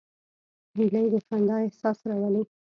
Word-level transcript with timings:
هیلۍ 0.77 1.05
د 1.13 1.15
خندا 1.27 1.55
احساس 1.65 1.97
راولي 2.09 2.43